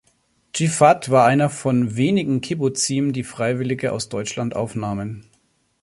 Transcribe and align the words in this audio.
Jif’at 0.55 1.11
war 1.11 1.27
einer 1.27 1.47
von 1.51 1.95
wenigen 1.95 2.41
Kibbuzim, 2.41 3.13
die 3.13 3.23
Freiwillige 3.23 3.91
aus 3.91 4.09
Deutschland 4.09 4.55
aufnahmen. 4.55 5.29